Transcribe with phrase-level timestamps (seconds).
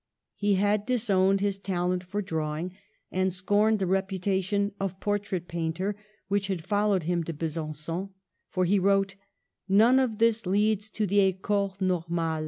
[0.33, 2.73] He had disowned his talent for drawing,
[3.11, 5.95] and scorned the reputation of por trait painter
[6.27, 8.09] which had followed him to Be sanQon;
[8.49, 9.15] for he wrote,
[9.69, 12.39] ''None of this leads to the Ecole Normale.